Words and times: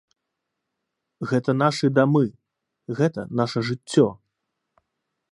Гэта 1.31 1.51
нашы 1.63 1.87
дамы, 1.97 2.23
гэта 3.01 3.25
наша 3.41 3.59
жыццё. 3.71 4.07